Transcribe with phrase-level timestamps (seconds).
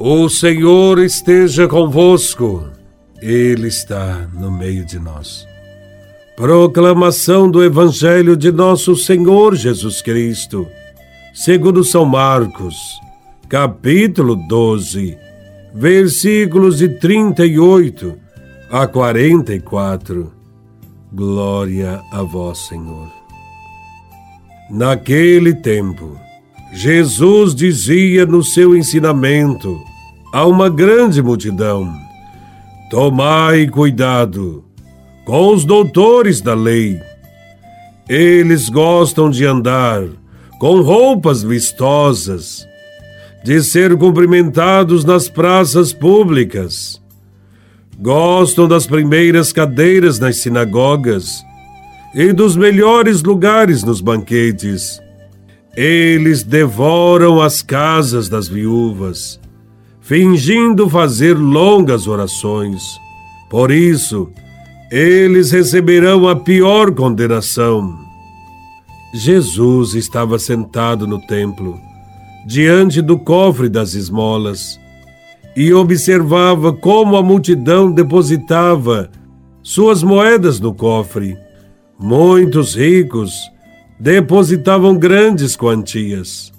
[0.00, 2.68] O Senhor esteja convosco,
[3.20, 5.44] Ele está no meio de nós.
[6.36, 10.68] Proclamação do Evangelho de Nosso Senhor Jesus Cristo,
[11.34, 12.76] segundo São Marcos,
[13.48, 15.18] capítulo 12,
[15.74, 18.16] versículos de 38
[18.70, 20.32] a 44.
[21.12, 23.10] Glória a Vós, Senhor.
[24.70, 26.16] Naquele tempo,
[26.72, 29.87] Jesus dizia no seu ensinamento
[30.32, 31.92] a uma grande multidão:
[32.90, 34.64] Tomai cuidado
[35.24, 37.00] com os doutores da lei.
[38.08, 40.02] Eles gostam de andar
[40.58, 42.66] com roupas vistosas,
[43.44, 47.00] de ser cumprimentados nas praças públicas.
[48.00, 51.44] Gostam das primeiras cadeiras nas sinagogas
[52.14, 55.00] e dos melhores lugares nos banquetes
[55.80, 59.38] eles devoram as casas das viúvas,
[60.08, 62.98] fingindo fazer longas orações.
[63.50, 64.30] Por isso,
[64.90, 67.94] eles receberão a pior condenação.
[69.12, 71.78] Jesus estava sentado no templo,
[72.46, 74.80] diante do cofre das esmolas,
[75.54, 79.10] e observava como a multidão depositava
[79.62, 81.36] suas moedas no cofre.
[82.00, 83.34] Muitos ricos
[84.00, 86.50] depositavam grandes quantias.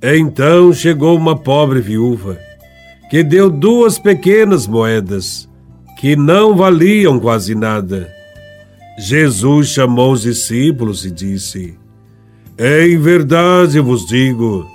[0.00, 2.38] Então chegou uma pobre viúva,
[3.10, 5.48] que deu duas pequenas moedas,
[5.98, 8.08] que não valiam quase nada.
[8.98, 11.78] Jesus chamou os discípulos e disse:
[12.58, 14.66] Em verdade vos digo,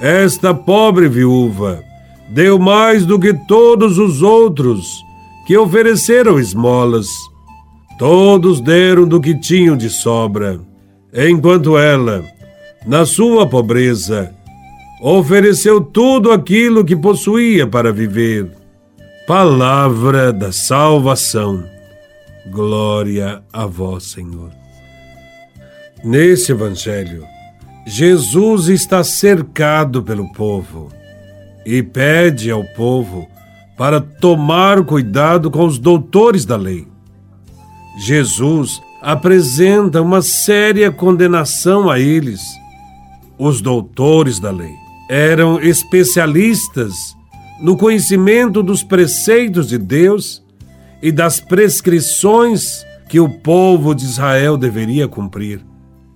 [0.00, 1.82] esta pobre viúva
[2.30, 5.02] deu mais do que todos os outros
[5.46, 7.08] que ofereceram esmolas.
[7.98, 10.60] Todos deram do que tinham de sobra
[11.14, 12.24] enquanto ela,
[12.86, 14.34] na sua pobreza,
[15.04, 18.48] ofereceu tudo aquilo que possuía para viver.
[19.26, 21.64] Palavra da salvação.
[22.48, 24.52] Glória a vós, Senhor.
[26.04, 27.24] Nesse evangelho,
[27.84, 30.88] Jesus está cercado pelo povo
[31.66, 33.28] e pede ao povo
[33.76, 36.86] para tomar cuidado com os doutores da lei.
[37.98, 42.40] Jesus apresenta uma séria condenação a eles.
[43.36, 44.81] Os doutores da lei
[45.12, 47.14] eram especialistas
[47.60, 50.42] no conhecimento dos preceitos de Deus
[51.02, 55.60] e das prescrições que o povo de Israel deveria cumprir.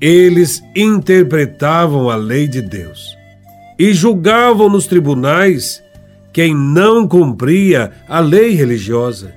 [0.00, 3.14] Eles interpretavam a lei de Deus
[3.78, 5.82] e julgavam nos tribunais
[6.32, 9.30] quem não cumpria a lei religiosa.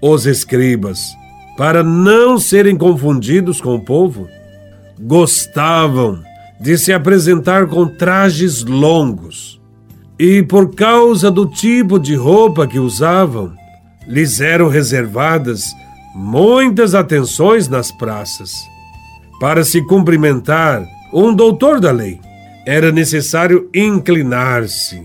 [0.00, 1.00] Os escribas
[1.56, 4.28] para não serem confundidos com o povo,
[5.00, 6.22] gostavam
[6.60, 9.60] de se apresentar com trajes longos
[10.18, 13.52] e, por causa do tipo de roupa que usavam,
[14.06, 15.74] lhes eram reservadas
[16.14, 18.52] muitas atenções nas praças.
[19.40, 22.20] Para se cumprimentar um doutor da lei,
[22.66, 25.02] era necessário inclinar-se,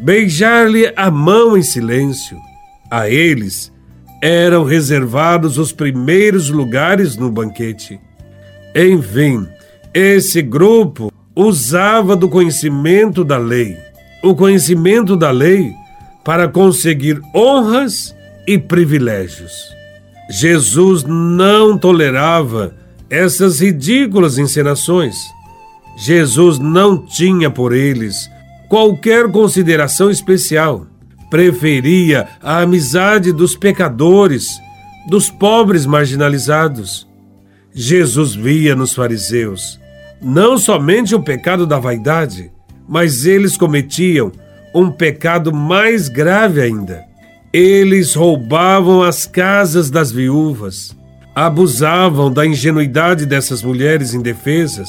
[0.00, 2.38] beijar-lhe a mão em silêncio.
[2.90, 3.72] A eles
[4.22, 8.00] eram reservados os primeiros lugares no banquete.
[8.74, 9.46] Enfim,
[9.94, 13.76] esse grupo usava do conhecimento da lei,
[14.22, 15.72] o conhecimento da lei
[16.24, 18.14] para conseguir honras
[18.46, 19.52] e privilégios.
[20.30, 22.74] Jesus não tolerava
[23.10, 25.16] essas ridículas encenações.
[25.96, 28.30] Jesus não tinha por eles
[28.68, 30.86] qualquer consideração especial
[31.30, 34.48] preferia a amizade dos pecadores,
[35.08, 37.06] dos pobres marginalizados.
[37.74, 39.81] Jesus via nos fariseus
[40.22, 42.50] não somente o pecado da vaidade,
[42.88, 44.30] mas eles cometiam
[44.74, 47.04] um pecado mais grave ainda.
[47.52, 50.96] Eles roubavam as casas das viúvas,
[51.34, 54.88] abusavam da ingenuidade dessas mulheres indefesas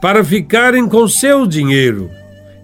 [0.00, 2.10] para ficarem com seu dinheiro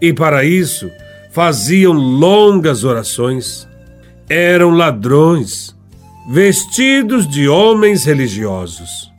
[0.01, 0.91] e, para isso,
[1.31, 3.69] faziam longas orações,
[4.29, 5.77] eram ladrões,
[6.31, 9.13] vestidos de homens religiosos.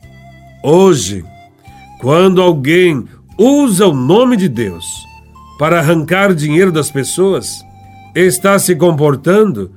[0.62, 1.24] Hoje,
[2.00, 3.04] quando alguém
[3.38, 4.86] usa o nome de Deus
[5.58, 7.64] para arrancar dinheiro das pessoas,
[8.14, 9.72] está se comportando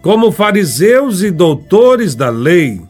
[0.00, 2.80] como fariseus e doutores da lei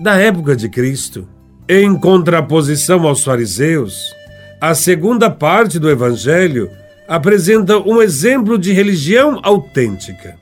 [0.00, 1.28] da época de Cristo.
[1.68, 4.14] Em contraposição aos fariseus,
[4.60, 6.70] a segunda parte do Evangelho
[7.06, 10.36] apresenta um exemplo de religião autêntica.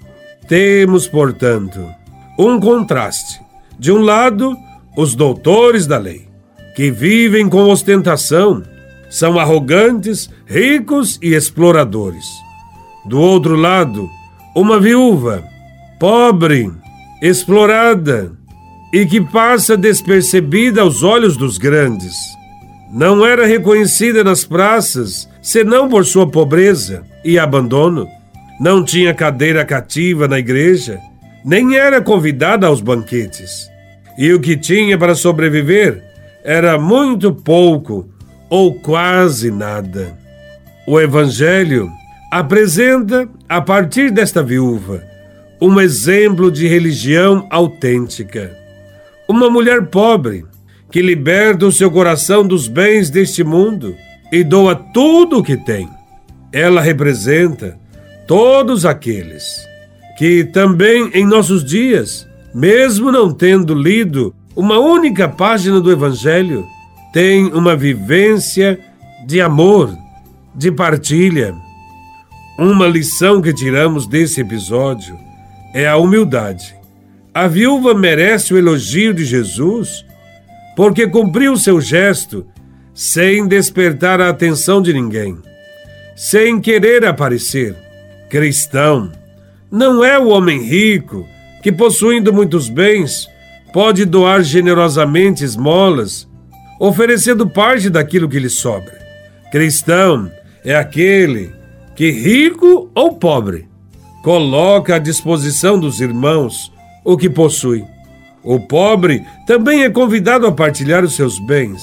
[0.48, 1.84] Temos, portanto,
[2.38, 3.40] um contraste.
[3.78, 4.56] De um lado,
[4.96, 6.25] os doutores da lei,
[6.76, 8.62] que vivem com ostentação,
[9.08, 12.26] são arrogantes, ricos e exploradores.
[13.06, 14.10] Do outro lado,
[14.54, 15.42] uma viúva,
[15.98, 16.70] pobre,
[17.22, 18.30] explorada
[18.92, 22.14] e que passa despercebida aos olhos dos grandes.
[22.92, 28.06] Não era reconhecida nas praças senão por sua pobreza e abandono.
[28.60, 30.98] Não tinha cadeira cativa na igreja,
[31.42, 33.66] nem era convidada aos banquetes.
[34.18, 36.05] E o que tinha para sobreviver
[36.46, 38.08] era muito pouco
[38.48, 40.16] ou quase nada.
[40.86, 41.90] O Evangelho
[42.30, 45.02] apresenta, a partir desta viúva,
[45.60, 48.56] um exemplo de religião autêntica.
[49.28, 50.44] Uma mulher pobre
[50.88, 53.96] que liberta o seu coração dos bens deste mundo
[54.30, 55.88] e doa tudo o que tem.
[56.52, 57.76] Ela representa
[58.28, 59.66] todos aqueles
[60.16, 66.66] que também em nossos dias, mesmo não tendo lido uma única página do Evangelho,
[67.12, 68.80] têm uma vivência
[69.26, 69.94] de amor,
[70.54, 71.54] de partilha.
[72.58, 75.16] Uma lição que tiramos desse episódio
[75.74, 76.74] é a humildade.
[77.34, 80.06] A viúva merece o elogio de Jesus
[80.74, 82.46] porque cumpriu seu gesto
[82.94, 85.36] sem despertar a atenção de ninguém,
[86.16, 87.76] sem querer aparecer.
[88.30, 89.12] Cristão
[89.70, 91.26] não é o homem rico
[91.62, 93.28] que, possuindo muitos bens,
[93.76, 96.26] pode doar generosamente esmolas,
[96.80, 98.98] oferecendo parte daquilo que lhe sobra.
[99.52, 100.30] Cristão
[100.64, 101.52] é aquele
[101.94, 103.68] que, rico ou pobre,
[104.24, 106.72] coloca à disposição dos irmãos
[107.04, 107.84] o que possui.
[108.42, 111.82] O pobre também é convidado a partilhar os seus bens.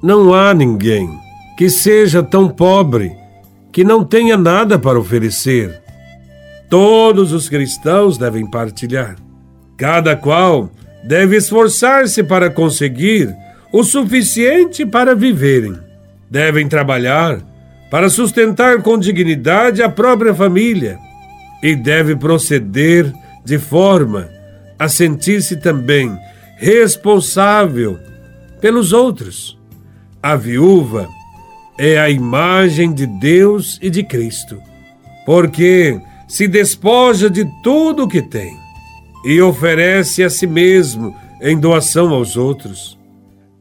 [0.00, 1.10] Não há ninguém
[1.58, 3.10] que seja tão pobre
[3.72, 5.82] que não tenha nada para oferecer.
[6.70, 9.16] Todos os cristãos devem partilhar.
[9.76, 10.70] Cada qual
[11.04, 13.34] deve esforçar-se para conseguir
[13.70, 15.78] o suficiente para viverem.
[16.30, 17.40] Devem trabalhar
[17.90, 20.98] para sustentar com dignidade a própria família
[21.62, 23.12] e deve proceder
[23.44, 24.28] de forma
[24.78, 26.16] a sentir-se também
[26.56, 27.98] responsável
[28.60, 29.58] pelos outros.
[30.22, 31.06] A viúva
[31.78, 34.58] é a imagem de Deus e de Cristo,
[35.26, 38.63] porque se despoja de tudo o que tem
[39.24, 42.98] e oferece a si mesmo em doação aos outros.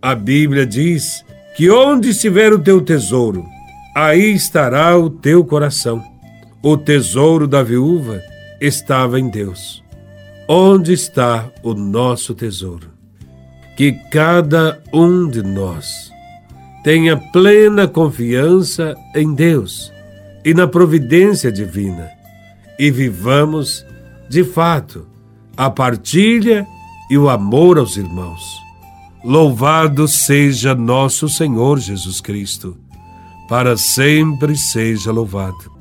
[0.02, 1.24] A Bíblia diz
[1.56, 3.46] que onde estiver o teu tesouro,
[3.96, 6.04] aí estará o teu coração.
[6.62, 8.22] O tesouro da viúva
[8.60, 9.84] estava em Deus.
[10.48, 12.90] Onde está o nosso tesouro?
[13.78, 16.12] Que cada um de nós
[16.84, 19.92] tenha plena confiança em Deus
[20.44, 22.10] e na providência divina
[22.78, 23.86] e vivamos,
[24.28, 25.08] de fato,
[25.56, 26.68] a partilha
[27.10, 28.62] e o amor aos irmãos.
[29.24, 32.76] Louvado seja nosso Senhor Jesus Cristo,
[33.48, 35.73] para sempre seja louvado.